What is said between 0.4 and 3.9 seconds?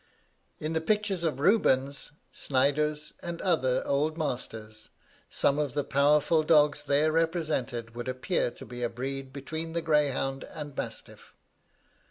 In the pictures of Rubens, Snyders, and other